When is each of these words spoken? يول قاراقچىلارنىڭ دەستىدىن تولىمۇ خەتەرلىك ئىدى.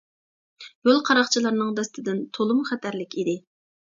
يول 0.87 1.01
قاراقچىلارنىڭ 1.09 1.69
دەستىدىن 1.79 2.23
تولىمۇ 2.37 2.65
خەتەرلىك 2.73 3.15
ئىدى. 3.23 3.37